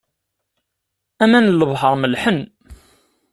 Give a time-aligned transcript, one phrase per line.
[1.23, 2.39] Aman n lebḥer mellḥen.